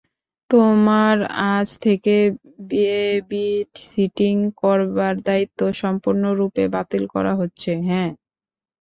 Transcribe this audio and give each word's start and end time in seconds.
তোমার 0.49 1.15
আজ 1.51 1.67
থেকে 1.81 2.15
বেবিসিটিং 2.71 4.33
করবার 4.61 5.13
দায়িত্ব, 5.27 5.59
সম্পূর্ণরূপে 5.81 6.63
বাতিল 6.75 7.03
করা 7.13 7.33
হচ্ছে, 7.39 7.71
হ্যাহ? 7.87 8.09